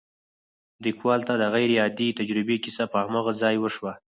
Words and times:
ليکوال 0.85 1.21
ته 1.27 1.33
د 1.37 1.43
غير 1.53 1.69
عادي 1.83 2.09
تجربې 2.19 2.57
کيسه 2.63 2.83
په 2.91 2.97
هماغه 3.05 3.31
ځای 3.41 3.55
وشوه. 3.59 3.93